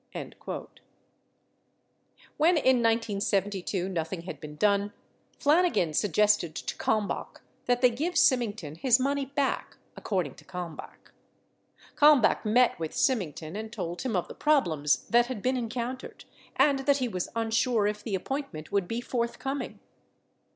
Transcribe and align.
6 0.13 0.33
When 2.37 2.57
in 2.57 2.77
1972 2.81 3.87
nothing 3.87 4.21
had 4.23 4.41
been 4.41 4.55
done, 4.55 4.93
Flanigan 5.37 5.93
suggested 5.93 6.55
to 6.55 6.75
Kalm 6.77 7.07
bach 7.07 7.43
that 7.67 7.81
they 7.81 7.91
give 7.91 8.17
Symington 8.17 8.73
his 8.73 8.99
money 8.99 9.27
back, 9.27 9.77
according 9.95 10.33
to 10.37 10.43
Kalm 10.43 10.75
bach. 10.75 11.13
Kalmbach 11.95 12.43
met 12.45 12.79
with 12.79 12.93
Symington 12.95 13.55
and 13.55 13.71
told 13.71 14.01
him 14.01 14.15
of 14.15 14.27
the 14.27 14.33
problems 14.33 15.05
that 15.09 15.27
had 15.27 15.43
been 15.43 15.55
encountered 15.55 16.25
and 16.55 16.79
that 16.87 16.97
he 16.97 17.07
was 17.07 17.29
unsure 17.35 17.85
if 17.85 18.01
the 18.03 18.15
appointment 18.15 18.71
would 18.71 18.87
be 18.87 19.01
forthcoming. 19.01 19.79